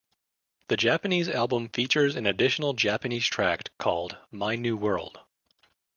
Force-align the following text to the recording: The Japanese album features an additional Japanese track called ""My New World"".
The 0.69 0.77
Japanese 0.77 1.29
album 1.29 1.69
features 1.69 2.15
an 2.15 2.25
additional 2.25 2.73
Japanese 2.73 3.27
track 3.27 3.69
called 3.77 4.17
""My 4.31 4.55
New 4.55 4.75
World"". 4.75 5.19